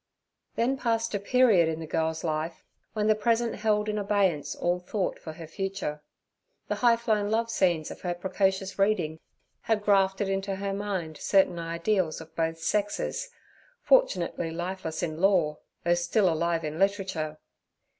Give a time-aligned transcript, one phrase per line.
[0.55, 2.63] Then passed a period in the girl's life
[2.93, 6.01] when the present held in abeyance all thought for her future.
[6.69, 9.19] The high flown love scenes of her precocious reading
[9.61, 13.29] had grafted into her mind certain ideals of both sexes,
[13.83, 17.37] fortunately lifeless in law, though still alive in literature.